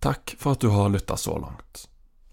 [0.00, 1.88] Takk for at du har lytta så langt.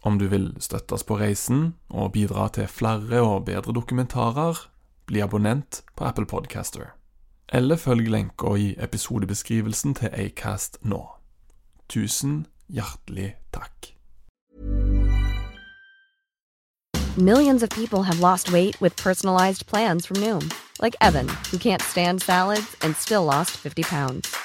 [0.05, 4.60] Om du vil støtte oss på reisen og bidra til flere og bedre dokumentarer,
[5.10, 6.94] bli abonnent på Apple Podcaster.
[7.49, 11.02] Eller følg lenka i episodebeskrivelsen til Acast nå.
[11.90, 13.91] Tusen hjertelig takk.
[17.18, 21.82] Millions of people have lost weight with personalized plans from Noom, like Evan, who can't
[21.82, 24.45] stand salads and still lost 50 pounds.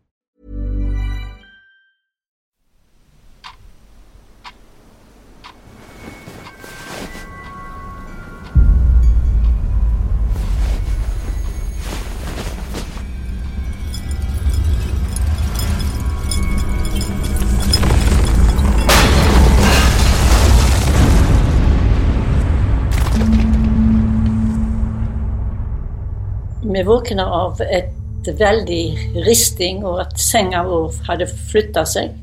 [26.71, 28.83] Vi våkna av et veldig
[29.25, 32.13] risting, og at senga vår hadde flytta seg.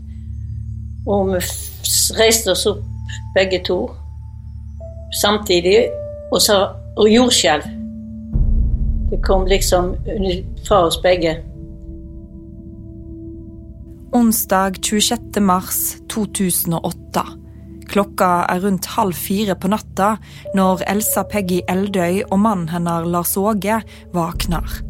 [1.08, 1.40] Og vi
[2.16, 2.84] reiste oss opp
[3.34, 3.82] begge to
[5.20, 5.88] samtidig
[6.32, 6.58] og sa
[6.98, 7.68] og jordskjelv.
[9.10, 9.94] Det kom liksom
[10.68, 11.38] fra oss begge.
[14.12, 15.40] Onsdag 26.
[15.40, 17.24] mars 2008.
[17.88, 20.16] Klokka er rundt halv fire på natta
[20.56, 23.80] når Elsa Peggy Eldøy og mannen hennes Lars Åge
[24.12, 24.82] våkner.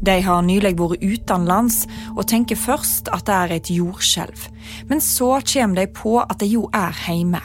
[0.00, 1.82] De har nylig vært utenlands
[2.14, 4.46] og tenker først at det er et jordskjelv.
[4.88, 7.42] Men så kommer de på at de jo er hjemme.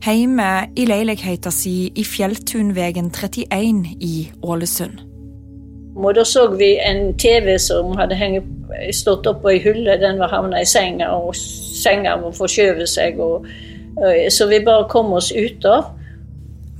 [0.00, 0.48] Hjemme
[0.80, 5.04] i leiligheten si i Fjelltunvegen 31 i Ålesund.
[6.00, 8.46] Og da så vi en TV som hadde hengt,
[8.96, 9.98] stått oppå ei hylle.
[10.00, 13.20] Den var havna i senga, og senga var forskjøvet seg.
[13.20, 13.44] og
[14.30, 15.96] så vi bare kom oss ut av.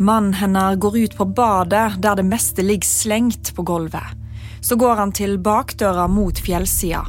[0.01, 4.17] Mannen hennes går ut på badet, der det meste ligger slengt på gulvet.
[4.63, 7.05] Så går han til bakdøra mot fjellsida.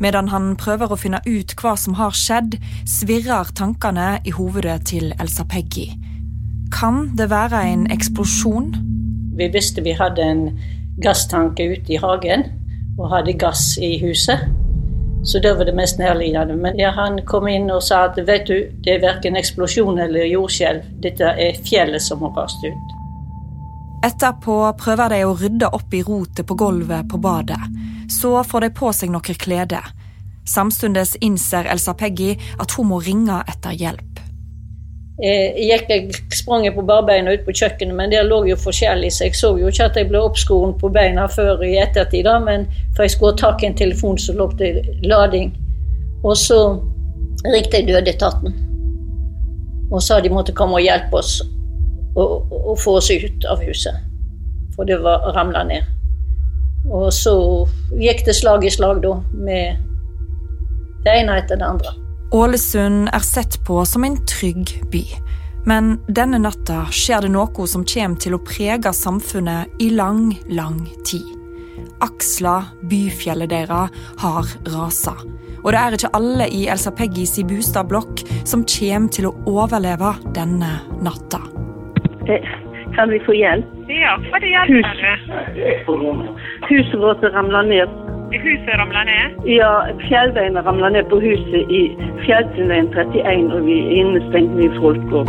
[0.00, 2.56] Medan han prøver å finne ut hva som har skjedd,
[2.88, 5.90] svirrer tankene i hovedet til Elsa Peggy.
[6.72, 8.72] Kan det være en eksplosjon?
[9.36, 10.42] Vi visste vi hadde en
[11.04, 12.46] gasstanke ute i hagen,
[12.96, 14.48] og hadde gass i huset.
[15.22, 16.56] Så det var det mest nærliggende.
[16.56, 20.24] Men ja, han kom inn og sa at vet du, det er verken eksplosjon eller
[20.30, 20.86] jordskjelv.
[21.04, 22.96] Dette er fjellet som har rast ut.
[24.06, 27.60] Etterpå prøver de å rydde opp i rotet på gulvet på badet.
[28.10, 29.82] Så får de på seg noen klede.
[30.48, 34.09] Samtidig innser Elsa Peggy at hun må ringe etter hjelp.
[35.20, 39.26] Eh, jeg gikk, sprang på barbeina ut på kjøkkenet, men der lå jo forskjellig, så
[39.26, 42.24] jeg så jo ikke at jeg ble oppskåren på beina før i ettertid.
[42.24, 45.52] da, men For jeg skulle ha tak i en telefon, så lå det lading.
[46.24, 46.80] Og så
[47.44, 48.66] ringte jeg Nødetaten
[49.90, 51.40] og sa de måtte komme og hjelpe oss
[52.14, 53.96] og, få oss ut av huset.
[54.76, 55.86] For det var ramla ned.
[56.90, 57.34] Og så
[57.98, 59.82] gikk det slag i slag, da, med
[61.04, 61.94] det ene etter det andre.
[62.32, 65.02] Ålesund er sett på som en trygg by.
[65.66, 70.84] Men denne natta skjer det noe som kommer til å prege samfunnet i lang, lang
[71.02, 71.26] tid.
[72.00, 72.54] Aksla,
[72.86, 73.90] byfjellet deres,
[74.22, 75.16] har rasa.
[75.64, 80.70] Og det er ikke alle i Elsa Peggis bostadblokk som kommer til å overleve denne
[81.02, 81.42] natta.
[82.30, 82.46] Eh,
[82.94, 83.74] kan vi få hjelp?
[83.90, 85.02] Ja, hva det hjelper
[85.90, 86.30] Hus.
[86.70, 88.09] Huset vårt ramler ned.
[88.30, 89.46] Huset ramla ned?
[89.46, 89.70] Ja,
[90.08, 91.80] fjellbeina ramla ned på huset i
[92.22, 95.12] Fjelltunveien 31, og vi innestengt mye folk.
[95.12, 95.26] og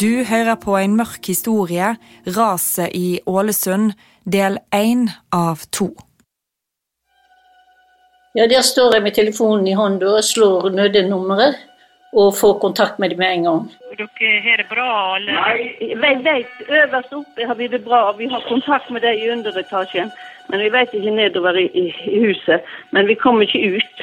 [0.00, 3.92] Du hører på en mørk historie, raset i Ålesund,
[4.24, 5.92] del én av to.
[8.34, 11.69] Ja, Der står jeg med telefonen i hånda og slår nødnummeret
[12.12, 13.62] og få kontakt med dem med en gang.
[13.98, 15.32] Dere har det bra, eller?
[15.32, 18.12] Nei, vi vet øverst oppe har vi det bra.
[18.18, 20.10] Vi har kontakt med dem i underetasjen.
[20.48, 22.66] Men vi vet ikke nedover i, i, i huset.
[22.90, 24.02] Men vi kommer ikke ut.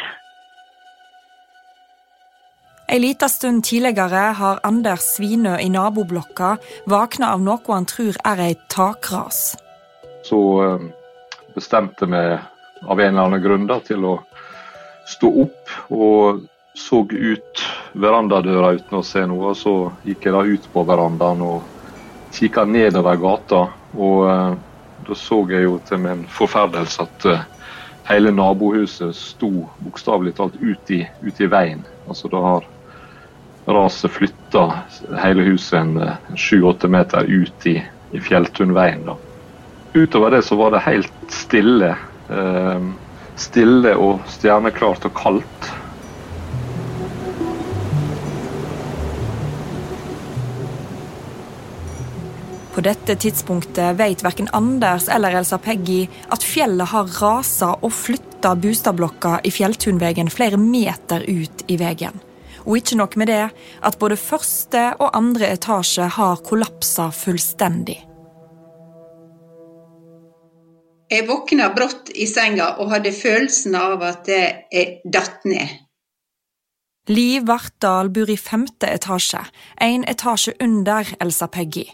[2.88, 6.56] En liten stund tidligere har Anders Svinø i naboblokka
[6.88, 9.58] våkna av noe han tror er ei takras.
[10.24, 10.86] Så eh,
[11.56, 12.22] bestemte vi
[12.88, 14.14] av en eller annen grunn da, til å
[15.08, 17.64] stå opp og så ut
[17.98, 19.52] verandadøra uten å se noe.
[19.52, 19.74] og Så
[20.06, 21.66] gikk jeg da ut på verandaen og
[22.38, 23.62] kikka nedover gata.
[23.98, 24.58] Og eh,
[25.08, 27.46] da så jeg jo til min forferdelse at eh,
[28.12, 29.52] hele nabohuset sto
[29.82, 31.82] bokstavelig talt ut i, ut i veien.
[32.08, 32.70] Altså da har
[33.68, 34.68] raset flytta
[35.24, 37.82] hele huset en sju-åtte meter ut i,
[38.14, 39.04] i Fjelltunveien.
[39.10, 39.18] Da.
[39.98, 41.96] Utover det så var det helt stille.
[42.30, 42.88] Eh,
[43.38, 45.74] stille og stjerneklart og kaldt.
[52.78, 58.52] På dette tidspunktet vet verken Anders eller Elsa Peggy at fjellet har rasa og flytta
[58.54, 62.22] bostadblokka i Fjelltunvegen flere meter ut i veien.
[62.70, 63.50] Og ikke nok med det,
[63.82, 67.98] at både første og andre etasje har kollapsa fullstendig.
[71.10, 75.80] Jeg våkna brått i senga og hadde følelsen av at jeg datt ned.
[77.10, 79.48] Liv Vartdal bor i femte etasje,
[79.82, 81.90] en etasje under Elsa Peggy.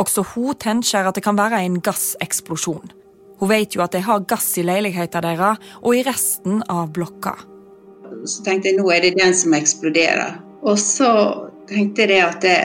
[0.00, 2.92] Også hun tenker at det kan være en gasseksplosjon.
[3.40, 7.34] Hun vet jo at de har gass i leiligheten deres og i resten av blokka.
[8.24, 10.38] Så tenkte jeg nå er det den som eksploderer.
[10.64, 11.10] Og så
[11.68, 12.58] tenkte jeg at det,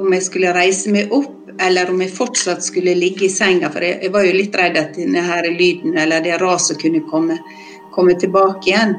[0.00, 3.70] om jeg skulle reise meg opp, eller om jeg fortsatt skulle ligge i senga.
[3.72, 7.02] For jeg, jeg var jo litt redd at denne her lyden eller det raset kunne
[7.10, 7.38] komme,
[7.94, 8.96] komme tilbake igjen.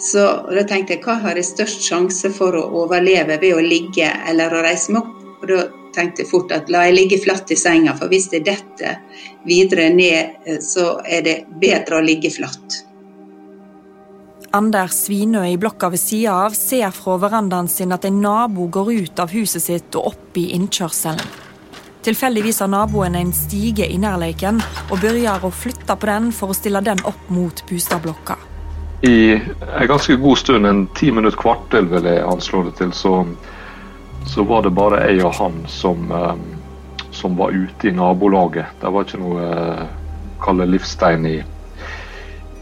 [0.00, 4.08] Så da tenkte jeg hva har jeg størst sjanse for å overleve ved å ligge
[4.30, 5.16] eller å reise meg opp?
[5.40, 5.64] Og da
[5.94, 9.00] tenkte fort at la jeg ligge flatt i senga, for hvis det detter
[9.48, 12.84] videre ned, eh, så er det bedre å ligge flatt.
[14.52, 18.90] Anders Svinø i blokka ved sida av ser fra verandaen sin at en nabo går
[18.92, 21.38] ut av huset sitt og opp i innkjørselen.
[22.02, 24.58] Tilfeldigvis har naboen en stige i nærleiken
[24.88, 28.38] og begynner å flytte på den for å stille den opp mot bostadblokka.
[29.06, 33.20] I en ganske god stund, en ti minutt kvarter vil jeg anslå det til, så,
[34.26, 36.42] så var det bare jeg og han som, um,
[37.10, 38.76] som var ute i nabolaget.
[38.80, 39.86] Det var ikke noe uh,
[40.42, 41.38] kalle livstegn i,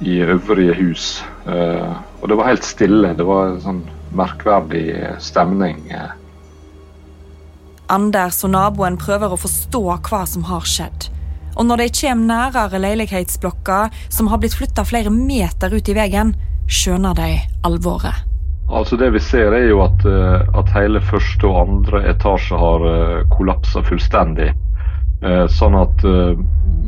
[0.00, 1.10] i øvrige hus.
[1.46, 3.12] Uh, og det var helt stille.
[3.19, 3.84] Det var en sånn
[4.16, 4.88] merkverdig
[5.22, 5.84] stemning.
[7.88, 11.09] Anders og naboen prøver å forstå hva som har skjedd.
[11.59, 13.78] Og når de kommer nærere leilighetsblokka,
[14.14, 16.35] som har blitt flytta flere meter ut i veien,
[16.71, 17.30] skjønner de
[17.66, 18.27] alvoret.
[18.68, 22.88] Altså Det vi ser, er jo at, eh, at hele første og andre etasje har
[23.32, 24.52] kollapsa fullstendig.
[25.50, 26.04] Sånn at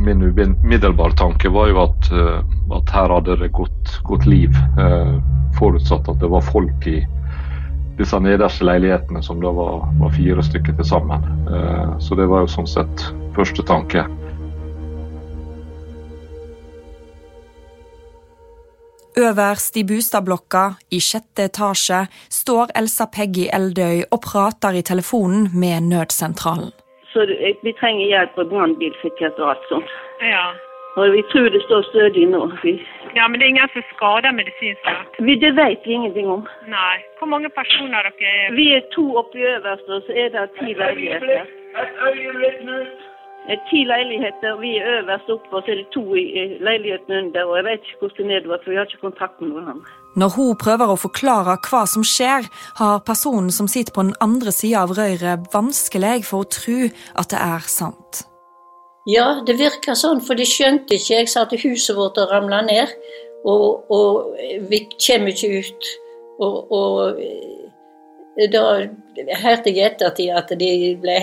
[0.01, 2.43] min umiddelbare tanke var jo at, eh,
[2.77, 4.57] at her hadde det gått, gått liv.
[4.79, 5.15] Eh,
[5.59, 7.01] forutsatt at det var folk i
[7.99, 11.27] disse nederste leilighetene, som da var, var fire stykker til sammen.
[11.53, 13.07] Eh, så det var jo sånn sett
[13.37, 14.07] første tanke.
[19.19, 20.65] Øverst i bostadblokka,
[20.97, 26.71] i sjette etasje, står Elsa Peggy Eldøy og prater i telefonen med nødsentralen.
[27.13, 27.27] Så
[27.65, 29.91] vi trenger hjelp av brannbilsikkerhet og alt sånt.
[30.23, 30.47] Ja.
[30.99, 32.43] Og vi tror det står stødig nå.
[32.63, 32.73] Vi,
[33.19, 34.85] ja, Men det er ingen som skader medisinsk?
[35.45, 36.47] det vet vi ingenting om.
[36.67, 36.97] Nei.
[37.19, 38.55] Hvor mange personer dere er?
[38.55, 41.47] Vi er to oppe i øverste, og så er det ti leiligheter.
[41.83, 43.10] Et øyeblikk et øyeblikk er
[43.71, 47.45] ti leiligheter, vi er øverst oppe, og så er det to i leiligheten under.
[47.49, 49.95] Og jeg vet ikke hvordan det er nedover, for vi har ikke kontakt med hverandre.
[50.21, 52.49] Når hun prøver å forklare hva som skjer,
[52.81, 57.31] har personen som sitter på den andre sida av røret, vanskelig for å tro at
[57.33, 58.25] det er sant.
[59.09, 61.23] Ja, det virker sånn, for de skjønte ikke.
[61.23, 62.93] Jeg sa at huset vårt har ramla ned,
[63.49, 64.37] og, og,
[64.69, 65.91] vi kommer ikke ut.
[66.41, 67.23] Og, og
[68.53, 68.65] da
[69.17, 71.17] jeg hørte i ettertid at de, ble,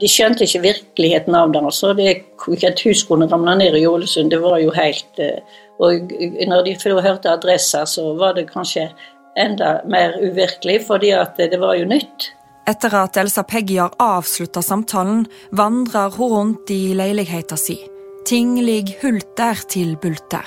[0.00, 1.62] de skjønte ikke virkeligheten av det.
[1.62, 1.92] altså.
[1.94, 2.24] Det,
[2.68, 5.40] Et hus kunne ramle ned i Ålesund, det var jo helt eh,
[5.80, 6.12] Og
[6.46, 8.92] når de hørte adressa, så var det kanskje
[9.36, 12.30] enda mer uvirkelig, fordi at det var jo nytt.
[12.70, 17.76] Etter at Elsa Peggy har avslutta samtalen, vandrer hun rundt i leiligheta si.
[18.24, 20.46] Ting ligger hulter til bulter.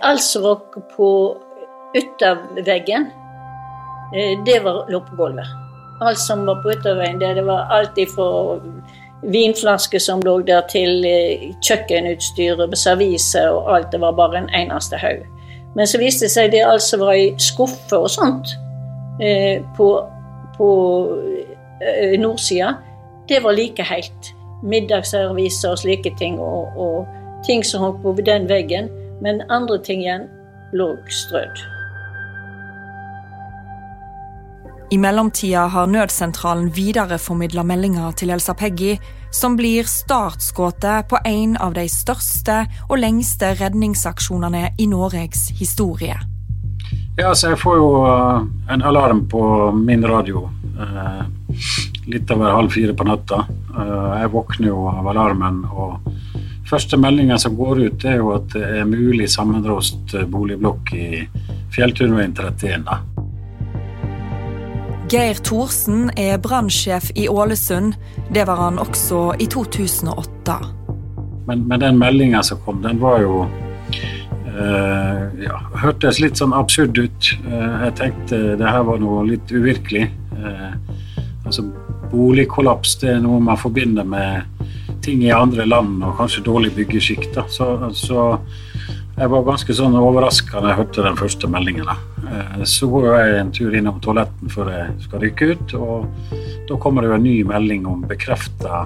[0.00, 0.62] Alt som var
[0.94, 1.10] på
[1.98, 3.10] ytterveggen,
[4.14, 5.59] eh, det var, lå på gulvet.
[6.00, 8.56] Alt som var på ytterveggen, det, var alt fra
[9.22, 11.04] vinflasker som lå der, til
[11.60, 13.92] kjøkkenutstyr og servise og alt.
[13.92, 15.26] Det var bare en eneste haug.
[15.76, 18.54] Men så viste det seg det alt som var i skuffer og sånt
[19.22, 19.90] eh, på,
[20.56, 20.70] på
[21.84, 22.74] eh, nordsida,
[23.28, 24.34] det var like helt.
[24.62, 28.90] Middagsserviser og slike ting, og, og ting som holdt på den veggen.
[29.22, 30.26] Men andre ting igjen
[30.72, 31.62] lå strødd.
[34.90, 38.96] I mellomtida har nødsentralen videreformidla meldinger til Elsa Peggy,
[39.30, 42.56] som blir startskuddet på en av de største
[42.88, 46.16] og lengste redningsaksjonene i Norges historie.
[47.14, 50.48] Ja, så Jeg får jo uh, en alarm på min radio
[50.80, 51.22] uh,
[52.10, 53.44] litt over halv fire på natta.
[53.70, 56.02] Uh, jeg våkner jo av alarmen, og
[56.66, 61.28] første meldinga som går ut, er jo at det er mulig sammenrost boligblokk i
[61.70, 63.09] Fjelltunveien 31.
[65.10, 65.16] da.
[65.16, 67.94] Geir Thorsen er brannsjef i Ålesund.
[68.32, 70.58] Det var han også i 2008.
[71.46, 76.98] Men, men den meldinga som kom, den var jo uh, ja, Hørtes litt sånn absurd
[76.98, 77.32] ut.
[77.46, 80.10] Uh, jeg tenkte det her var noe litt uvirkelig.
[80.36, 80.78] Uh,
[81.44, 81.66] altså
[82.10, 84.42] Boligkollaps det er noe man forbinder med
[85.02, 87.30] ting i andre land og kanskje dårlig byggeskikk.
[87.48, 88.38] Så, så
[89.16, 91.88] jeg var ganske sånn overraska da jeg hørte den første meldingen.
[91.88, 92.09] Eh,
[92.64, 96.34] så går jeg en tur innom toaletten før jeg skal rykke ut, og
[96.68, 98.84] da kommer det en ny melding om bekrefta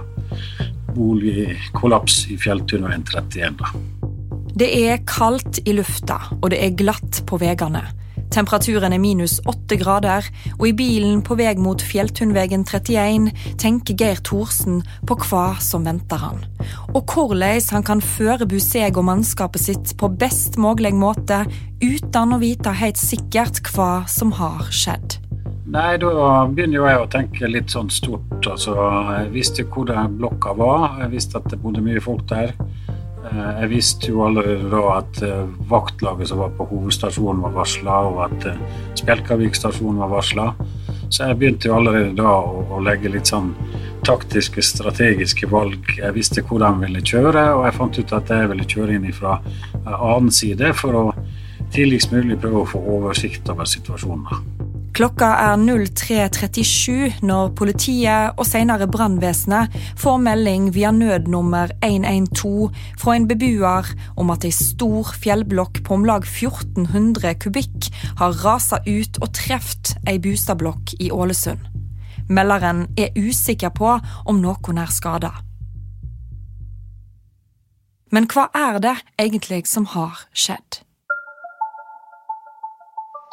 [0.95, 3.65] boligkollaps i Fjelltunveien 31.
[4.55, 7.83] Det er kaldt i lufta, og det er glatt på veiene.
[8.33, 10.26] Temperaturen er minus åtte grader,
[10.59, 16.23] og i bilen på vei mot Fjelltunvegen 31 tenker Geir Thorsen på hva som venter
[16.23, 16.45] han.
[16.95, 21.45] Og hvordan han kan forberede seg og mannskapet sitt på best mulig måte
[21.83, 25.21] uten å vite helt sikkert hva som har skjedd.
[25.75, 28.37] Nei, da begynner jo jeg å tenke litt sånn stort.
[28.47, 28.75] Altså,
[29.16, 32.52] jeg visste hvor den blokka var, jeg visste at det bodde mye folk der.
[33.25, 38.00] Eh, jeg visste jo allerede da at eh, vaktlaget som var på hovedstasjonen var varsla,
[38.11, 40.50] og at eh, Spjelkavik stasjon var varsla.
[41.09, 43.52] Så jeg begynte jo allerede da å, legge litt sånn
[44.04, 45.95] taktiske, strategiske valg.
[45.97, 49.09] Jeg visste hvor de ville kjøre, og jeg fant ut at jeg ville kjøre inn
[49.16, 49.38] fra
[49.85, 51.07] annen side for å
[51.75, 54.63] tidligst mulig prøve å få oversikt over situasjonen.
[54.95, 62.71] Klokka er 03.37 når politiet og senere brannvesenet får melding via nødnummer 112
[63.03, 67.91] fra en beboer om at ei stor fjellblokk på om lag 1400 kubikk
[68.23, 71.67] har rasa ut og truffet ei bostadblokk i Ålesund.
[72.31, 75.35] Melderen er usikker på om noen er skada.
[78.15, 80.85] Men hva er det egentlig som har skjedd?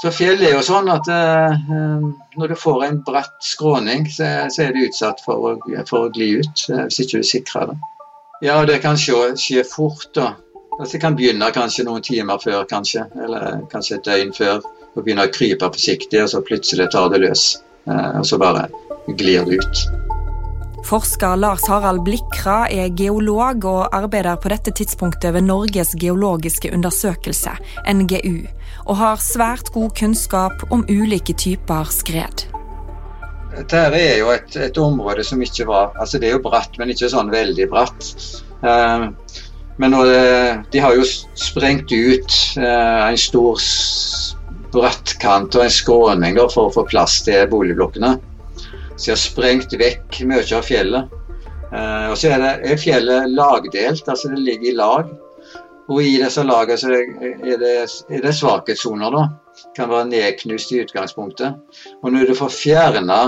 [0.01, 2.05] Så fjellet er jo sånn at eh, eh,
[2.39, 5.51] når du får en bratt skråning, så, så er du utsatt for å,
[5.85, 7.75] for å, gli ut eh, hvis ikke du sikrer det.
[8.41, 10.07] Ja, det kan skje, skje fort.
[10.17, 10.31] da.
[10.79, 13.05] Altså, det kan begynne kanskje noen timer før, kanskje.
[13.21, 14.65] Eller kanskje et døgn før.
[14.95, 17.51] Og begynne å krype forsiktig, og så plutselig tar det løs.
[17.85, 18.71] Eh, og så bare
[19.19, 19.83] glir det ut.
[20.89, 27.53] Forsker Lars Harald Blikra er geolog og arbeider på dette tidspunktet ved Norges geologiske undersøkelse,
[27.93, 28.47] NGU,
[28.91, 32.43] og har svært god kunnskap om ulike typer skred.
[33.51, 36.91] Dette er jo et, et, område som ikke var altså Det er jo bratt, men
[36.91, 38.09] ikke sånn veldig bratt.
[38.63, 39.11] Uh,
[39.79, 40.19] men det,
[40.75, 43.63] de har jo sprengt ut uh, en stor
[44.71, 48.17] brattkant og en skråning for å få plass til boligblokkene.
[48.95, 51.17] Så de har sprengt vekk mye av fjellet.
[51.71, 55.11] Og så er, det, er, fjellet lagdelt, altså det ligger i lag.
[55.91, 57.71] Og i disse lagene så er det,
[58.09, 59.23] er det svakhetssoner, da.
[59.75, 61.57] Kan være nedknust i utgangspunktet.
[62.01, 63.23] Og når du får fjerna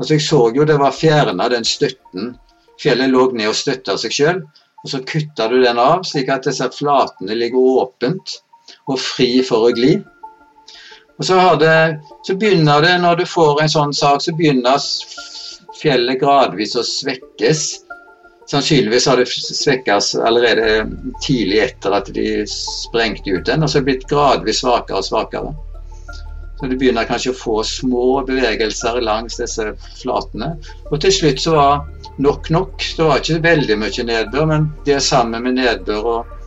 [0.00, 2.32] Altså jeg så jo det var fjerna den støtten.
[2.80, 4.40] Fjellet lå ned og støtta seg sjøl.
[4.82, 8.40] Og så kutta du den av, slik at disse flatene ligger åpent
[8.90, 9.92] og fri for å gli.
[11.20, 14.80] Og så, det, så, begynner det, når du får en sånn sak, så begynner
[15.78, 17.62] fjellet gradvis å svekkes.
[18.50, 20.86] Sannsynligvis har det svekkes allerede
[21.24, 25.06] tidlig etter at de sprengte ut den, og så er det blitt gradvis svakere og
[25.06, 25.54] svakere.
[26.58, 30.52] Så du begynner kanskje å få små bevegelser langs disse flatene.
[30.90, 31.80] Og til slutt så var
[32.22, 32.84] nok nok.
[32.96, 36.38] Det var ikke veldig mye nedbør, men det er sammen med nedbør og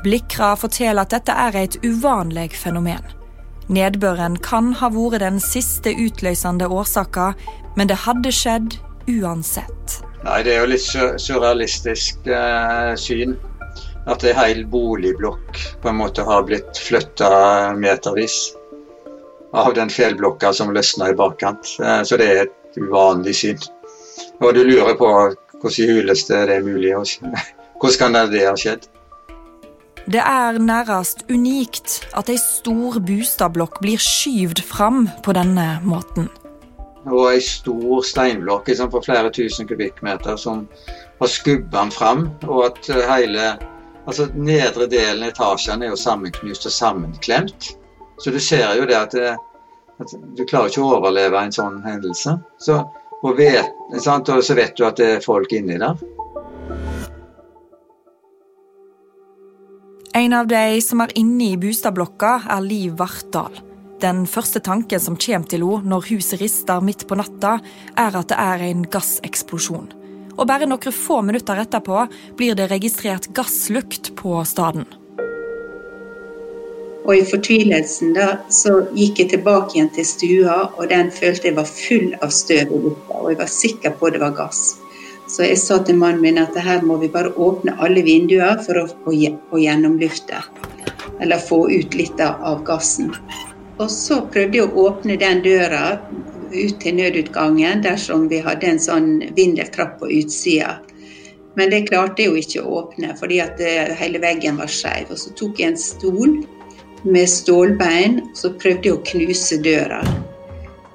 [0.00, 3.04] Blikra forteller at dette er et uvanlig fenomen.
[3.68, 7.34] Nedbøren kan ha vært den siste utløsende årsaka,
[7.76, 8.78] men det hadde skjedd
[9.12, 9.99] uansett.
[10.20, 10.84] Nei, det er jo litt
[11.22, 13.36] surrealistisk eh, syn.
[14.10, 17.30] At en hel boligblokk på en måte har blitt flytta
[17.78, 18.50] metervis
[19.56, 21.76] av den fjellblokka som løsna i bakkant.
[21.80, 23.60] Eh, så det er et uvanlig syn.
[24.40, 25.10] Og du lurer på
[25.60, 26.94] hvordan i huleste det er mulig.
[27.80, 28.88] Hvordan kan det ha skjedd?
[30.10, 36.28] Det er nærmest unikt at ei stor bostadblokk blir skyvd fram på denne måten.
[37.08, 40.66] Og ei stor steinblokk liksom, på flere tusen kubikkmeter som
[41.20, 42.26] har skubba den fram.
[42.48, 43.54] Og at hele
[44.04, 47.72] altså nedre delen av etasjen er jo sammenknust og sammenklemt.
[48.20, 49.36] Så du ser jo det at, det,
[50.02, 52.36] at du klarer ikke å overleve en sånn hendelse.
[52.60, 52.82] Så,
[53.22, 55.96] og, vet, og så vet du at det er folk inni der.
[60.20, 63.69] En av de som er inne i bostadblokka, er Liv Vartdal.
[64.00, 67.58] Den første tanken som kommer til henne når huset rister midt på natta,
[68.00, 69.90] er at det er en gasseksplosjon.
[70.38, 72.06] Og bare noen få minutter etterpå
[72.38, 74.86] blir det registrert gasslukt på staden.
[77.04, 81.58] Og i fortvilelsen da, så gikk jeg tilbake igjen til stua, og den følte jeg
[81.58, 83.20] var full av støv i lufta.
[83.20, 84.62] Og jeg var sikker på det var gass.
[85.28, 88.80] Så jeg sa til mannen min at her må vi bare åpne alle vinduer for
[88.80, 90.40] å få gjennomlufte.
[91.20, 93.12] Eller få ut litt av gassen.
[93.80, 95.84] Og så prøvde jeg å åpne den døra
[96.52, 100.76] ut til nødutgangen dersom vi hadde en sånn vindeltrapp på utsida.
[101.56, 105.10] Men det klarte jeg jo ikke å åpne, fordi at eh, hele veggen var skeiv.
[105.10, 106.36] Og så tok jeg en stol
[107.08, 110.02] med stålbein, og så prøvde jeg å knuse døra.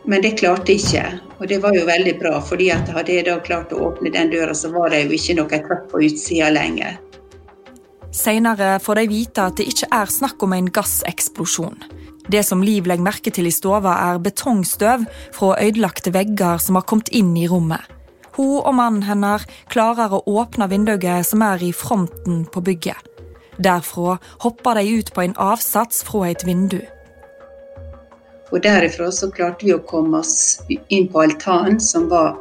[0.05, 1.05] Men det klarte jeg ikke.
[1.39, 4.29] Og det var jo veldig bra, fordi at hadde jeg da klart å åpne den
[4.31, 7.01] døra, så var det jo ikke noe trapp på utsida lenger.
[8.15, 11.81] Senere får de vite at det ikke er snakk om en gasseksplosjon.
[12.31, 16.87] Det som Liv legger merke til i stova, er betongstøv fra ødelagte vegger som har
[16.89, 17.83] kommet inn i rommet.
[18.35, 22.99] Hun og mannen hennes klarer å åpne vinduet som er i fronten på bygget.
[23.63, 26.81] Derfra hopper de ut på en avsats fra et vindu.
[28.51, 32.35] Og derifra så klarte vi å komme oss inn på altanen, som var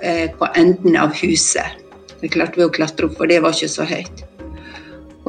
[0.00, 1.80] eh, på enden av huset.
[2.20, 4.24] Det klarte vi å klatre opp, for det var ikke så høyt.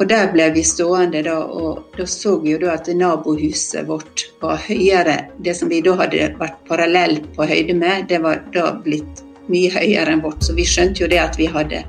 [0.00, 4.24] Og der ble vi stående da, og da så vi jo da at nabohuset vårt
[4.40, 5.18] var høyere.
[5.44, 9.20] Det som vi da hadde vært parallell på høyde med, det var da blitt
[9.52, 10.40] mye høyere enn vårt.
[10.44, 11.84] Så vi skjønte jo det at vi hadde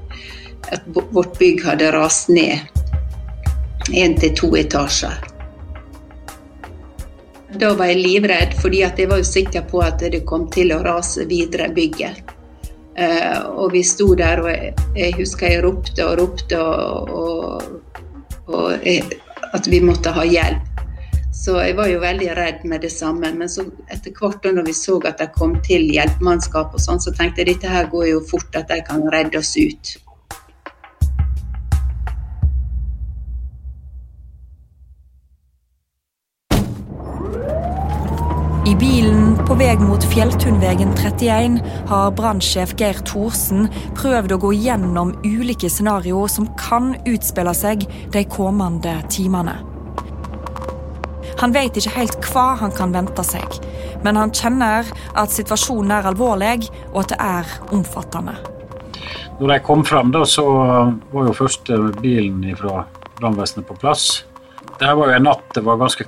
[0.72, 2.60] at vårt bygg hadde rast ned
[3.92, 5.18] én til to etasjer.
[7.60, 11.28] Da var jeg livredd, fordi jeg var sikker på at det kom til å rase
[11.30, 12.24] videre bygget.
[12.94, 17.93] Uh, og vi sto der, og jeg husker jeg ropte og ropte og, og,
[18.48, 19.20] og jeg,
[19.54, 20.70] at vi måtte ha hjelp.
[21.34, 23.32] Så jeg var jo veldig redd med det samme.
[23.36, 27.14] Men så etter hvert når vi så at det kom til hjelpemannskap, og sånn, så
[27.16, 29.96] tenkte jeg dette her går jo fort, at de kan redde oss ut.
[38.64, 41.58] I bilen på vei mot Fjelltunvegen 31
[41.90, 43.66] har brannsjef Geir Thorsen
[43.98, 47.84] prøvd å gå gjennom ulike scenarioer som kan utspille seg
[48.16, 49.58] de kommende timene.
[51.44, 53.60] Han vet ikke helt hva han kan vente seg,
[54.08, 58.40] men han kjenner at situasjonen er alvorlig og at det er omfattende.
[59.44, 60.48] Når jeg kom fram, så
[61.12, 62.86] var jo først bilen fra
[63.20, 64.22] brannvesenet på plass.
[64.80, 66.08] Det var jo en natt det var ganske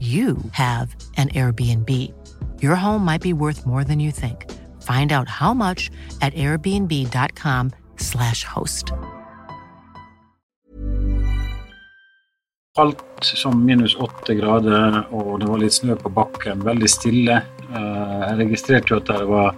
[0.00, 2.12] you have an Airbnb.
[2.60, 4.50] Your home might be worth more than you think.
[4.82, 8.92] Find out how much at airbnb.com/slash host.
[12.76, 16.64] Alt som minus åtte grader, og det var litt snø på bakken.
[16.66, 17.36] Veldig stille.
[17.70, 19.54] Eh, Jeg registrerte jo at det var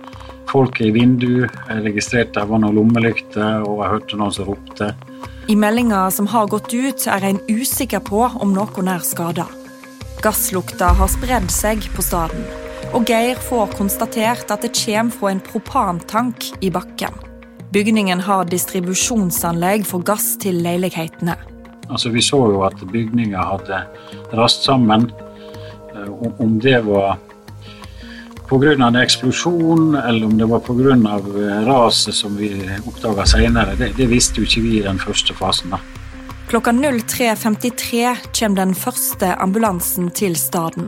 [0.51, 1.46] folk i vindu.
[1.68, 4.94] Jeg registrerte det var noen lommelykter, og jeg hørte noen som ropte.
[5.49, 9.46] I meldinga som har gått ut, er en usikker på om noen er skada.
[10.24, 12.44] Gasslukta har spredd seg på staden,
[12.96, 17.12] og Geir får konstatert at det kommer fra en propantank i bakken.
[17.74, 21.37] Bygningen har distribusjonsanlegg for gass til leilighetene.
[21.90, 23.83] Altså, vi så jo at bygninger hadde
[24.38, 25.11] rast sammen.
[25.92, 27.18] Eh, Om det var
[28.48, 28.72] pga.
[28.72, 31.66] en eksplosjon, eller om det var pga.
[31.66, 35.70] raset som vi oppdaga senere, det, det visste jo ikke vi i den første fasen.
[35.70, 35.79] da.
[36.49, 40.87] Klokka 03.53 kommer den første ambulansen til staden.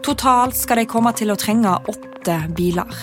[0.00, 3.02] Totalt skal de komme til å trenge åtte biler.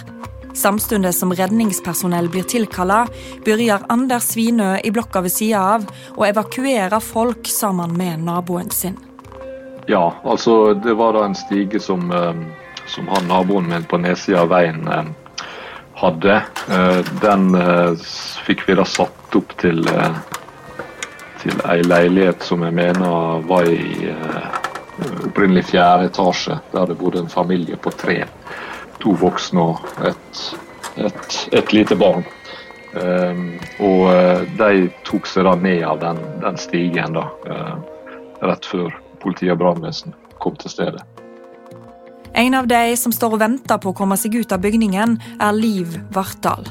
[0.57, 3.03] Samtidig som redningspersonell blir tilkalla,
[3.45, 5.85] begynner Anders Svinø i blokka ved sida av
[6.17, 8.97] å evakuere folk sammen med naboen sin.
[9.85, 12.33] Ja, altså det var da en stige som, eh,
[12.87, 15.13] som han naboen min på nedsida av veien eh,
[16.01, 16.41] hadde.
[16.69, 17.51] Eh, Den
[18.49, 19.85] fikk vi da satt opp til,
[21.43, 24.59] til ei leilighet som jeg mener var i eh,
[25.27, 28.23] opprinnelig fjerde etasje, der det bodde en familie på tre.
[29.03, 30.43] To voksne og et,
[30.95, 32.23] et, et lite barn.
[32.93, 37.79] Um, og eh, de tok seg da ned av den, den stigen da, uh,
[38.45, 41.01] rett før politi og brannvesen kom til stedet.
[42.37, 45.57] En av de som står og venter på å komme seg ut av bygningen, er
[45.57, 46.69] Liv Vartdal.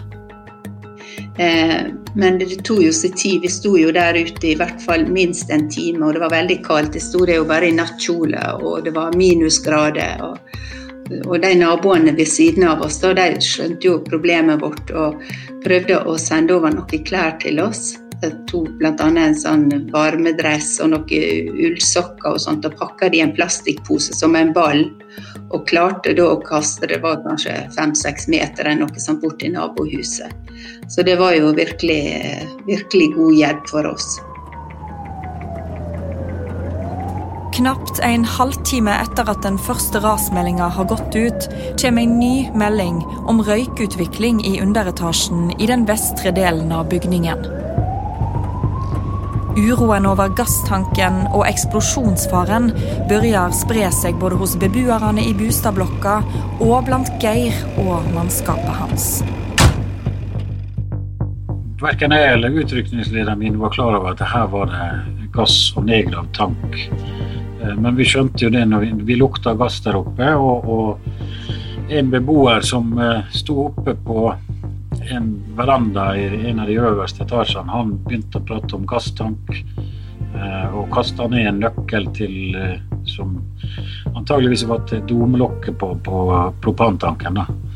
[1.39, 3.41] Eh, men det tok jo sin tid.
[3.41, 6.59] Vi sto jo der ute i hvert fall minst en time, og det var veldig
[6.67, 6.99] kaldt.
[6.99, 10.21] Jeg sto der jo bare i nattkjole, og det var minusgrader.
[10.27, 10.61] Og,
[11.25, 15.25] og de naboene ved siden av oss da, de skjønte jo problemet vårt og
[15.65, 17.95] prøvde å sende over noen klær til oss.
[18.23, 18.93] Jeg tok bl.a.
[19.09, 24.37] en sånn varmedress og noen ullsokker og sånt, og pakka det i en plastikkpose som
[24.39, 24.85] en ball.
[25.53, 29.57] Og klarte da å kaste det var kanskje fem-seks meter eller noe sånt bort til
[29.57, 30.31] nabohuset.
[30.89, 32.03] Så det var jo virkelig,
[32.67, 34.21] virkelig god hjelp for oss.
[37.53, 41.49] Knapt en halvtime etter at den første rasmeldinga har gått ut,
[41.81, 47.45] kommer en ny melding om røykutvikling i underetasjen i den vestre delen av bygningen.
[49.53, 52.71] Uroen over gasstanken og eksplosjonsfaren
[53.11, 56.23] begynner spre seg både hos beboerne i bostadblokka,
[56.65, 59.09] og blant Geir og mannskapet hans.
[61.83, 66.31] Verken jeg eller utrykningslederen min var klar over at her var det gass og nedgravd
[66.37, 66.77] tank.
[67.63, 70.29] Eh, Men vi skjønte jo det når vi, vi lukta gass der oppe.
[70.39, 74.29] Og, og en beboer som eh, sto oppe på
[75.11, 79.51] en veranda i en av de øverste etasjene, han begynte å prate om gasstank.
[79.51, 82.55] eh, Og kasta ned en nøkkel til
[83.11, 83.41] som
[84.15, 86.23] antageligvis var til domlokket på, på
[86.63, 87.43] propantanken.
[87.43, 87.72] da.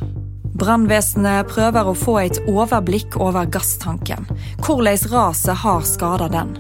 [0.57, 4.25] Brannvesenet prøver å få et overblikk over gasstanken.
[4.64, 6.55] Hvordan raset har skada den.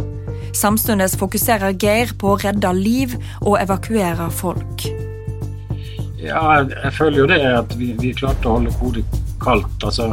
[0.56, 4.86] Samtidig fokuserer Geir på å redde liv og evakuere folk.
[6.20, 9.04] Ja, jeg, føler jo det at vi, vi klarte å holde hodet
[9.40, 9.84] kaldt.
[9.84, 10.10] Altså,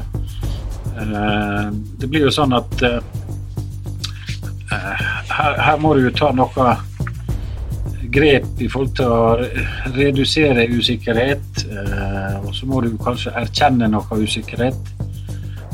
[1.00, 1.68] eh,
[2.00, 3.00] det blir jo sånn at eh,
[4.72, 6.76] her, her må du jo ta noe
[8.14, 11.64] grep i forhold til å redusere usikkerhet.
[11.70, 14.94] Eh, og så må du kanskje erkjenne noe usikkerhet.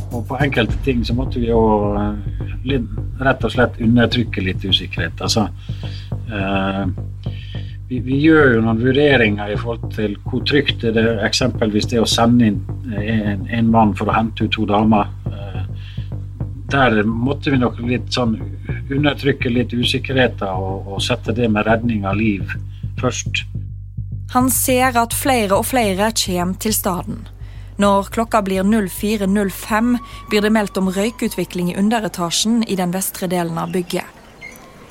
[0.10, 1.62] Og på enkelte ting så måtte vi jo
[2.00, 2.80] eh,
[3.26, 5.22] rett og slett undertrykke litt usikkerhet.
[5.26, 5.48] Altså,
[6.32, 6.84] eh,
[7.90, 12.02] vi, vi gjør jo noen vurderinger i forhold til hvor trygt er det eksempelvis det
[12.02, 12.60] å sende inn
[12.94, 15.10] en, en mann for å hente ut to damer.
[16.70, 18.36] Der måtte vi nok litt sånn
[18.92, 22.54] undertrykke litt usikkerheter og, og sette det med redning av liv
[23.00, 23.44] først.
[24.34, 27.28] Han ser at flere og flere kommer til staden.
[27.80, 29.94] Når klokka blir 04.05,
[30.30, 34.04] blir det meldt om røykutvikling i underetasjen i den vestre delen av bygget.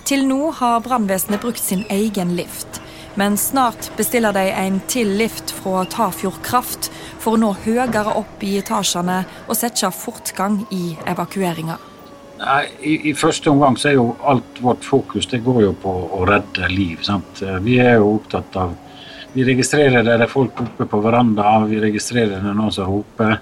[0.08, 2.80] Til nå har brannvesenet brukt sin egen lift,
[3.20, 6.88] men snart bestiller de en til lift fra Tafjord Kraft
[7.20, 11.76] for å nå høyere opp i etasjene og sette fortgang i evakueringa.
[12.38, 16.24] I, I, første omgang så er jo alt vårt fokus det går jo på å
[16.29, 17.01] redde liv.
[17.03, 17.42] Sant?
[17.64, 18.77] Vi er jo opptatt av
[19.35, 23.37] Vi registrerer det det er folk oppe på verandaen, vi registrerer det noen som roper.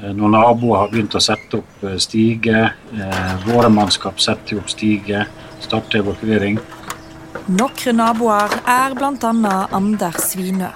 [0.00, 2.70] Når noen naboer har begynt å sette opp stige, stiger.
[2.96, 5.28] Eh, våre mannskap setter opp stiger,
[5.60, 6.56] starter evakuering.
[7.48, 9.54] Noen naboer er bl.a.
[9.72, 10.68] Anders Svinø.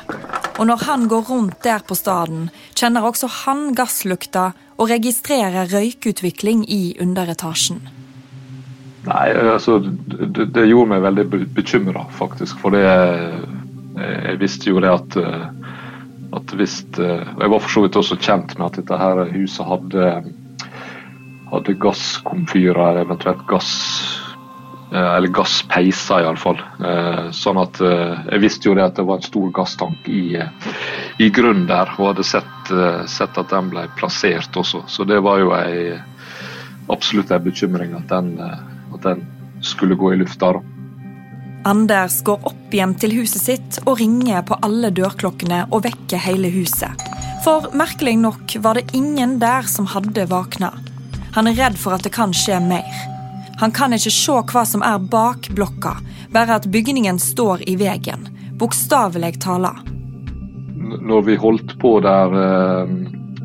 [0.58, 2.48] Og når han går rundt der på staden,
[2.78, 7.82] kjenner også han gasslukta og registrerer røykutvikling i underetasjen.
[9.04, 12.62] Nei, altså det, det gjorde meg veldig bekymra, faktisk.
[12.62, 12.84] For det
[13.94, 15.18] Jeg visste jo det at
[16.34, 20.08] at hvis Jeg var for så vidt også kjent med at dette her huset hadde
[21.52, 24.23] hadde gasskomfyrer, eventuelt gass
[25.00, 26.60] eller gasspeiser, iallfall.
[26.86, 30.36] Eh, sånn at eh, jeg visste jo det at det var en stor gasstank i,
[31.18, 32.74] i grunnen der, og hadde sett,
[33.10, 34.84] sett, at den ble plassert også.
[34.86, 35.96] Så det var jo ei,
[36.92, 39.26] absolutt en bekymring at den, at den
[39.64, 40.54] skulle gå i lufta.
[41.64, 46.50] Anders går opp hjem til huset sitt og ringer på alle dørklokkene og vekker hele
[46.52, 47.06] huset.
[47.44, 50.70] For merkelig nok var det ingen der som hadde våkna.
[51.34, 53.13] Han er redd for at det kan skje mer.
[53.56, 55.96] Han kan ikke se hva som er bak blokka,
[56.34, 58.26] bare at bygningen står i veien.
[58.58, 59.76] Bokstavelig tala.
[61.00, 62.94] Når vi holdt på der eh,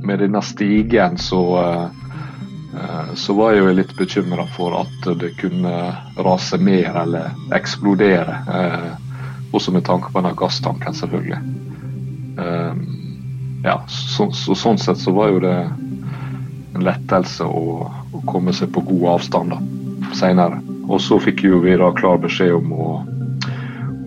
[0.04, 5.76] med denne stigen, så, eh, så var jeg jo litt bekymra for at det kunne
[6.18, 8.42] rase mer eller eksplodere.
[8.50, 8.90] Eh,
[9.54, 11.42] også med tanke på denne gasstanken, selvfølgelig.
[13.60, 15.56] Ja, så, så, sånn sett så var jo det
[16.78, 19.52] en lettelse å, å komme seg på god avstand.
[19.52, 19.79] da
[20.18, 20.62] seinere.
[20.90, 22.90] Og så fikk jo vi da klar beskjed om, å,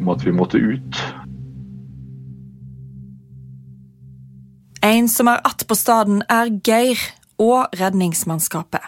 [0.00, 1.02] om at vi måtte ut.
[4.82, 6.98] En som er att på staden, er Geir
[7.38, 8.80] og redningsmannskapet.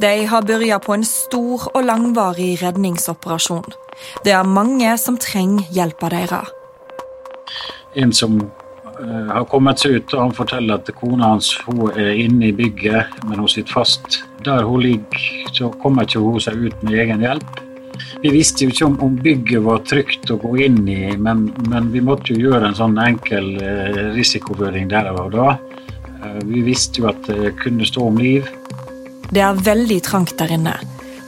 [0.00, 3.72] De har begynt på en stor og langvarig redningsoperasjon.
[4.24, 6.52] Det er mange som trenger hjelpa deres.
[7.96, 8.36] En som
[9.00, 12.52] uh, har kommet seg ut, og han forteller at kona hans hun er inne i
[12.52, 16.98] bygget, men hun sitter fast der hun ligger, så kommer ikke hun seg ut med
[17.02, 17.60] egen hjelp.
[18.20, 21.90] Vi visste jo ikke om, om bygget var trygt å gå inn i, men, men,
[21.92, 25.54] vi måtte jo gjøre en sånn enkel eh, risikovurdering der og da.
[26.20, 28.48] Eh, vi visste jo at det kunne stå om liv.
[29.30, 30.76] Det er veldig trangt der inne.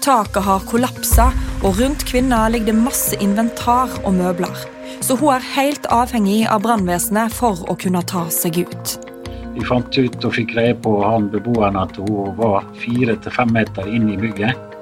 [0.03, 1.31] Taket har kollapsa,
[1.63, 4.67] og rundt kvinna ligger det masse inventar og møbler.
[5.03, 9.12] Så hun er helt avhengig av brannvesenet for å kunne ta seg ut.
[9.53, 13.53] Vi fant ut og fikk greie på han beboeren at hun var fire til fem
[13.53, 14.73] meter inn i bygget.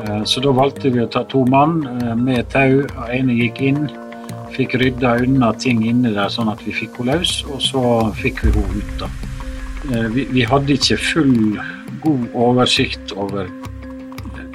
[0.00, 2.82] Eh, så da valgte vi å ta to mann eh, med tau.
[2.84, 3.86] Den ene gikk inn,
[4.54, 7.84] fikk rydda unna ting inni der sånn at vi fikk henne løs, og så
[8.20, 8.94] fikk vi henne ut.
[9.00, 9.10] da.
[9.90, 11.36] Eh, vi, vi, hadde ikke full
[12.04, 13.48] god oversikt over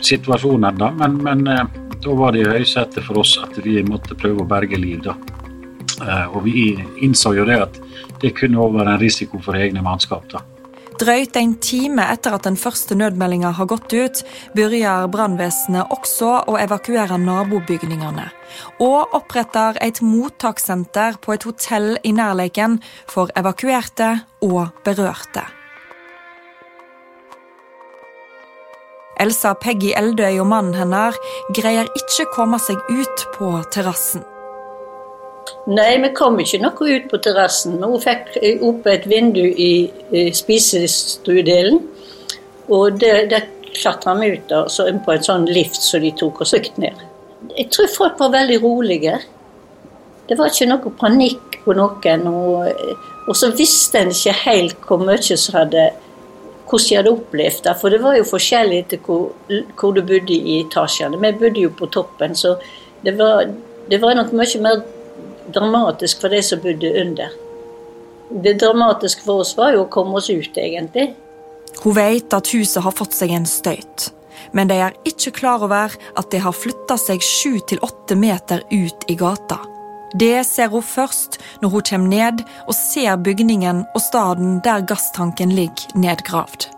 [0.05, 4.43] situasjonen da, men, men da var det i høysetet for oss at vi måtte prøve
[4.43, 5.01] å berge liv.
[5.05, 5.17] da.
[6.01, 6.73] Og vi
[7.05, 7.79] innså jo det at
[8.21, 10.27] det kunne også være en risiko for egne mannskap.
[10.31, 10.43] da.
[10.95, 14.21] Drøyt en time etter at den første nødmeldinga har gått ut,
[14.55, 18.29] begynner brannvesenet også å evakuere nabobygningene.
[18.79, 22.77] Og oppretter et mottakssenter på et hotell i nærleiken
[23.11, 24.13] for evakuerte
[24.47, 25.43] og berørte.
[29.19, 31.19] Elsa Peggy Eldøy og mannen hennes
[31.55, 34.23] greier ikke komme seg ut på terrassen.
[35.65, 37.77] Nei, vi kom ikke noe ut på terrassen.
[37.81, 41.81] Hun fikk opp et vindu i, i spisestuedelen.
[42.73, 44.65] Og der, der klatra vi ut da,
[45.05, 47.01] på en sånn lift som de tok og søkte ned.
[47.55, 49.19] Jeg tror folk var veldig rolige.
[50.25, 52.25] Det var ikke noe panikk på noen.
[52.29, 55.89] Og, og så visste en ikke helt hvor mye som hadde
[56.65, 57.75] hvordan de hadde opplevd det.
[57.81, 59.27] For det var jo forskjellig etter hvor,
[59.77, 61.19] hvor, du bodde i etasjene.
[61.21, 62.55] Vi bodde jo på toppen, så
[63.05, 63.45] det var,
[63.89, 64.81] det var nok mye mer
[65.53, 67.33] dramatisk for de som bodde under.
[68.29, 71.13] Det dramatiske for oss var jo å komme oss ut, egentlig.
[71.83, 74.09] Hun vet at huset har fått seg en støyt,
[74.55, 78.63] men de er ikke klar over at det har flytta seg sju til åtte meter
[78.71, 79.59] ut i gata.
[80.15, 85.51] Det ser hun først når hun kommer ned og ser bygningen og staden der gasstanken
[85.57, 86.69] ligger nedgravd.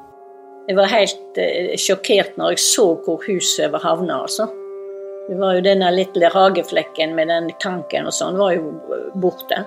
[0.68, 4.50] Jeg var helt eh, sjokkert når jeg så hvor huset var havna, altså.
[5.28, 8.72] Det var jo denne lille hageflekken med den tanken og sånn, var jo
[9.20, 9.60] borte.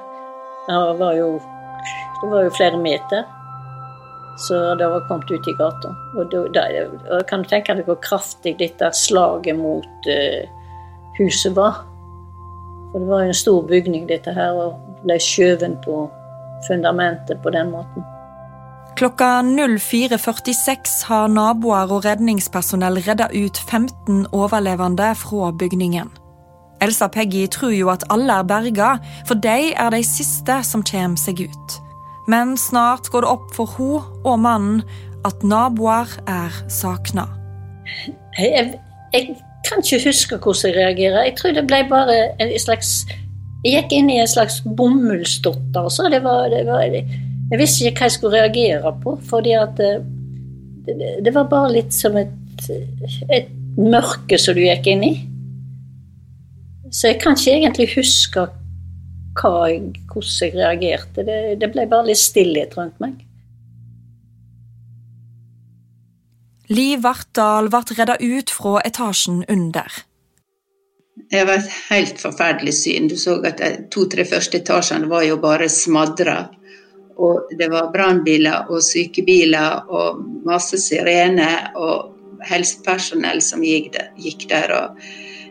[0.64, 1.34] Det var jo,
[2.22, 3.26] det var jo flere meter.
[4.40, 5.90] Så det var kommet ut i gata.
[6.16, 10.46] Og da, da, kan du tenke deg hvor kraftig dette slaget mot uh,
[11.18, 11.82] huset var.
[12.92, 16.06] For det var jo en stor bygning, dette her, og ble skjøvet på
[16.70, 18.06] fundamentet på den måten.
[18.98, 26.10] Klokka 04.46 har naboer og redningspersonell redda ut 15 overlevende fra bygningen.
[26.80, 28.90] Elsa Peggy tror jo at alle er berga,
[29.28, 31.76] for de er de siste som kommer seg ut.
[32.28, 34.82] Men snart går det opp for hun og mannen
[35.28, 37.26] at naboer er savna.
[38.38, 38.74] Jeg,
[39.12, 41.24] jeg, kan ikke huske hvordan jeg reagerer.
[41.28, 43.04] Jeg tror det ble bare en slags
[43.60, 45.90] Jeg gikk inn i en slags bomullsdotter.
[46.14, 46.86] Det var, det var
[47.50, 50.04] jeg visste ikke hva jeg skulle reagere på, fordi at eh,
[50.86, 52.68] det, det var bare litt som et,
[53.28, 55.14] et mørke som du gikk inn i.
[56.90, 58.46] Så jeg kan ikke egentlig huske
[59.40, 61.24] jeg, hvordan jeg reagerte.
[61.24, 63.18] Det, det ble bare litt stillhet rundt meg.
[66.70, 69.90] Liv Vartdal ble redda ut fra etasjen under.
[71.30, 73.08] Det var et helt forferdelig syn.
[73.10, 76.44] Du så at de to-tre første etasjene var jo bare smadra.
[77.20, 82.16] Og det var brannbiler og sykebiler og masse sirener og
[82.48, 84.72] helsepersonell som gikk der.
[84.72, 85.02] Og,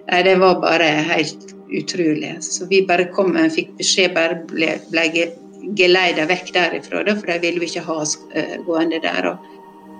[0.10, 2.34] nei, det var bare helt utrolig.
[2.42, 5.28] Så vi bare kom og fikk beskjed, bare ble, ble
[5.78, 9.34] geleida vekk derifra, for de ville ikke ha oss uh, gående der.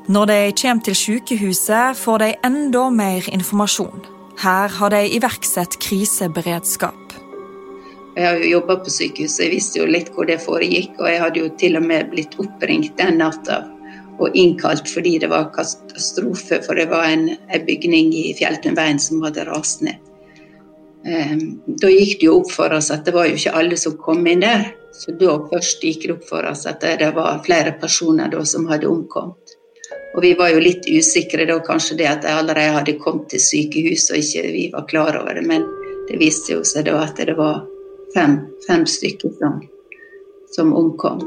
[0.10, 4.02] Når de kommer til sykehuset, får de enda mer informasjon.
[4.40, 7.09] Her har de iverksatt kriseberedskap.
[8.20, 10.98] Jeg har jo jobba på sykehus, så jeg visste jo litt hvor det foregikk.
[11.00, 13.62] Og jeg hadde jo til og med blitt oppringt den natta
[14.20, 16.60] og innkalt fordi det var katastrofe.
[16.66, 20.04] For det var en, en bygning i Fjelltunveien som hadde rast ned.
[21.00, 23.96] Um, da gikk det jo opp for oss at det var jo ikke alle som
[24.04, 24.68] kom inn der.
[24.92, 28.68] Så da først gikk det opp for oss at det var flere personer da som
[28.68, 29.56] hadde omkommet.
[30.18, 33.48] Og vi var jo litt usikre da kanskje det at de allerede hadde kommet til
[33.48, 35.48] sykehus og ikke vi var klar over det.
[35.48, 35.64] Men
[36.10, 37.62] det viste jo seg da at det var
[38.14, 39.62] fem, fem stykker som,
[40.56, 41.22] som omkom.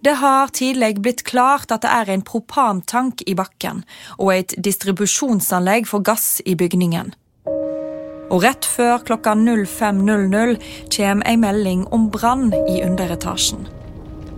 [0.00, 3.82] Det har tidlig blitt klart at det er en propantank i bakken
[4.16, 7.10] og et distribusjonsanlegg for gass i bygningen.
[8.28, 10.54] Og rett før klokka 05.00
[10.94, 13.66] kommer ei melding om brann i underetasjen.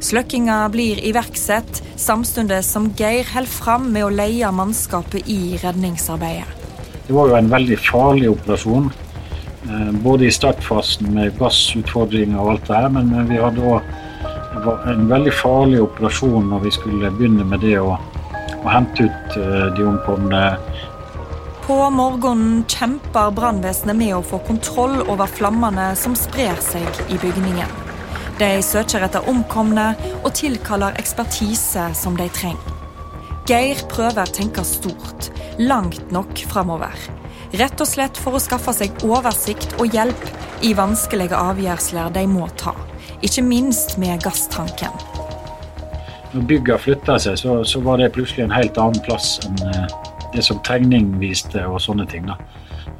[0.01, 6.49] Sløkkinga blir iverksatt, samtidig som Geir holder fram med å leie mannskapet i redningsarbeidet.
[7.05, 8.89] Det var jo en veldig farlig operasjon.
[9.69, 13.91] Eh, både i startfasen med gassutfordringer og alt det her, men vi hadde òg
[14.89, 17.93] en veldig farlig operasjon når vi skulle begynne med det å,
[18.57, 20.41] å hente ut eh, de omkomne.
[21.67, 27.79] På morgenen kjemper brannvesenet med å få kontroll over flammene som sprer seg i bygningen.
[28.41, 29.93] De søker etter omkomne
[30.23, 32.77] og tilkaller ekspertise som de trenger.
[33.51, 35.29] Geir prøver å tenke stort,
[35.61, 37.20] langt nok framover.
[37.51, 40.21] Rett og slett for å skaffe seg oversikt og hjelp
[40.63, 42.77] i vanskelige avgjørelser de må ta.
[43.27, 44.95] Ikke minst med gasstanken.
[46.31, 49.97] Når bygga flytta seg, så, så, var det plutselig en helt annen plass enn eh,
[50.31, 52.31] det som tegning viste og sånne ting.
[52.31, 52.39] da.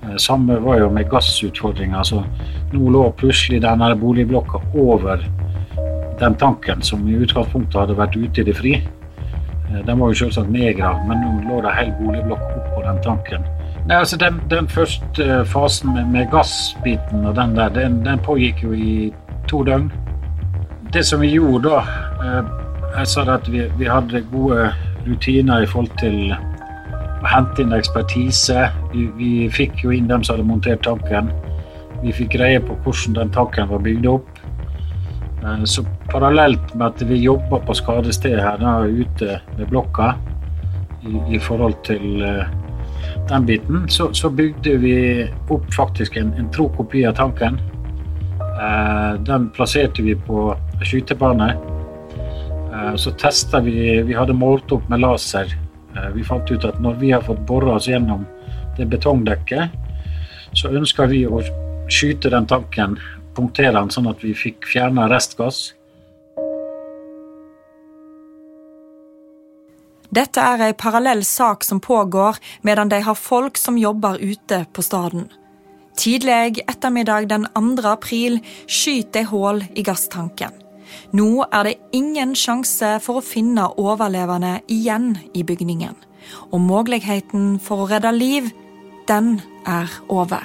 [0.03, 2.03] Eh, samme var jo med gassutfordringer.
[2.03, 2.25] Så
[2.73, 5.23] nå lå plutselig denne boligblokka over
[6.19, 8.75] den tanken som i utgangspunktet hadde vært ute i det fri.
[8.83, 13.47] Eh, den var jo selvsagt nedgravd, men nå lå det hele boligblokk oppå den tanken.
[13.89, 18.19] Nei, altså den, den første eh, fasen med, med, gassbiten og den der, den, den,
[18.19, 19.13] pågikk jo i
[19.49, 19.89] to døgn.
[20.93, 21.81] Det som vi gjorde da
[22.25, 22.51] eh,
[22.99, 24.73] Jeg sa at vi, vi hadde gode
[25.07, 28.67] rutiner i forhold til å hente inn ekspertise.
[28.93, 31.31] Vi, vi fikk jo inn dem som hadde montert tanken.
[32.03, 34.41] Vi fikk greie på hvordan den tanken var bygd opp.
[35.41, 40.13] Eh, så parallelt med at vi jobba på skadestedet her da, ute ved blokka
[41.07, 42.21] i, i forhold til
[43.29, 44.95] den biten, så, så, bygde vi
[45.49, 47.59] opp faktisk en, en tro kopi av tanken.
[48.41, 50.51] Eh, den plasserte vi på
[50.85, 51.51] skytebane.
[52.73, 55.55] Eh, så testa vi Vi hadde målt opp med laser.
[55.97, 58.27] Eh, vi fant ut at når vi har fått bora oss gjennom
[58.77, 59.71] det betongdekket,
[60.53, 61.43] så ønska vi å
[61.91, 62.99] skyte den tanken,
[63.35, 65.73] punktere den sånn at vi fikk fjerna restgass.
[70.11, 74.83] Dette er ei parallell sak som pågår medan de har folk som jobber ute på
[74.83, 75.29] staden.
[75.97, 77.87] Tidlig ettermiddag den 2.
[77.87, 80.51] april skyter de hull i gasstanken.
[81.15, 85.95] Nå er det ingen sjanse for å finne overlevende igjen i bygningen.
[86.51, 88.51] Og muligheten for å redde liv,
[89.07, 90.43] den er over.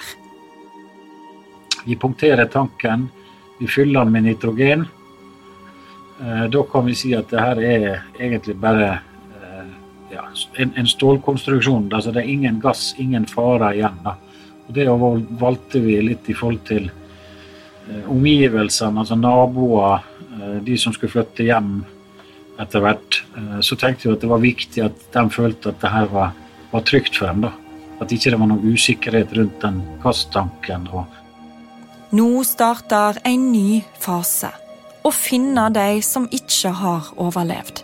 [1.86, 3.10] Vi punkterer tanken,
[3.60, 4.86] vi fyller den med nitrogen.
[6.22, 9.02] Eh, Da kan vi si at det her er egentlig bare
[10.16, 10.26] ja,
[10.62, 11.90] en, en stålkonstruksjon.
[11.94, 13.98] Altså det er ingen gass, ingen fare igjen.
[14.06, 14.16] Da.
[14.66, 14.88] Og Det
[15.42, 20.06] valgte vi litt i forhold til eh, omgivelsene, altså naboer,
[20.40, 21.78] eh, de som skulle flytte hjem
[22.62, 23.22] etter hvert.
[23.38, 26.34] Eh, Så tenkte vi at det var viktig at de følte at det her var,
[26.72, 27.46] var trygt for dem.
[27.48, 27.54] da.
[28.02, 30.90] At ikke det var noen usikkerhet rundt den gasstanken.
[30.92, 31.06] og
[32.16, 34.52] Nå starter en ny fase.
[35.06, 37.84] Å finne de som ikke har overlevd.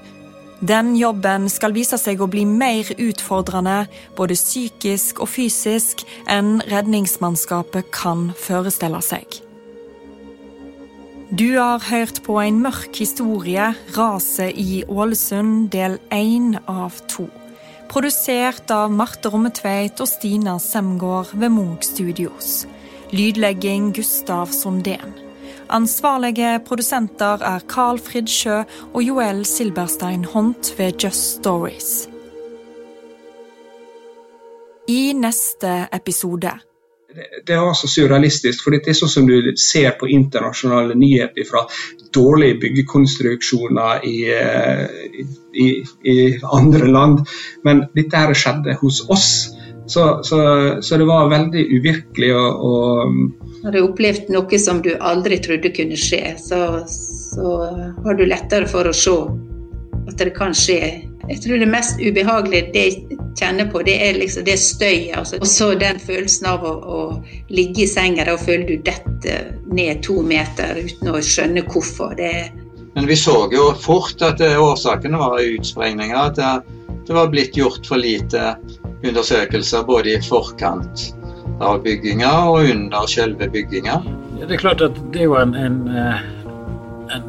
[0.61, 7.89] Den jobben skal vise seg å bli mer utfordrende, både psykisk og fysisk, enn redningsmannskapet
[7.95, 9.41] kan forestille seg.
[11.31, 17.25] Du har hørt på en mørk historie, 'Raset i Ålesund', del én av to.
[17.89, 22.67] Produsert av Marte Rommetveit og Stina Semgård ved Munch Studios.
[23.11, 25.30] Lydlegging Gustav Sondén.
[25.71, 28.57] Ansvarlige produsenter er Carl Fridsjø
[28.93, 32.09] og Joel Silberstein Hont ved Just Stories.
[34.87, 36.51] I neste episode
[37.47, 38.63] det er altså surrealistisk.
[38.63, 41.65] for Det er sånn som du ser på internasjonale nyheter fra
[42.15, 44.85] dårlige byggekonstruksjoner i, eh,
[45.53, 45.67] i,
[46.07, 47.25] i andre land.
[47.63, 49.27] Men dette her skjedde hos oss.
[49.91, 50.37] Så, så,
[50.81, 55.71] så det var veldig uvirkelig å, og Har du opplevd noe som du aldri trodde
[55.75, 57.55] kunne skje, så, så
[58.05, 59.17] har du lettere for å se
[60.07, 60.79] at det kan skje.
[61.27, 65.11] Jeg tror det mest ubehagelige det jeg kjenner på, det er liksom det støyet.
[65.19, 65.41] Altså.
[65.43, 67.01] Og så den følelsen av å, å
[67.53, 72.15] ligge i senga og føle du detter ned to meter uten å skjønne hvorfor.
[72.17, 72.31] Det,
[72.95, 76.17] Men vi så jo fort at eh, årsakene var utsprengninger.
[76.17, 78.55] At det, det var blitt gjort for lite
[79.07, 81.07] undersøkelser både i forkant
[81.61, 83.99] av bygginga og under selve bygginga.
[84.39, 86.21] Ja, det er klart at det er jo en, en, eh,
[87.15, 87.25] en,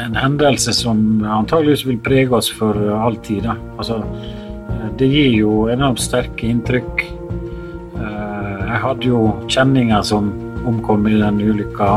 [0.00, 3.48] en hendelse som antageligvis vil prege oss for all tid.
[3.76, 4.00] Altså,
[4.72, 7.06] eh, det gir jo enormt sterke inntrykk.
[7.96, 10.32] Eh, Jeg hadde jo kjenninger som
[10.66, 11.90] omkom i den ulykka.